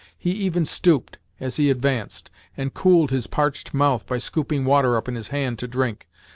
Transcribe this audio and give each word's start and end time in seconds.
He 0.17 0.31
even 0.31 0.65
stooped, 0.65 1.17
as 1.39 1.57
he 1.57 1.69
advanced, 1.69 2.31
and 2.57 2.73
cooled 2.73 3.11
his 3.11 3.27
parched 3.27 3.71
mouth 3.71 4.07
by 4.07 4.17
scooping 4.17 4.65
water 4.65 4.97
up 4.97 5.07
in 5.07 5.13
his 5.13 5.27
hand 5.27 5.59
to 5.59 5.67
drink. 5.67 6.07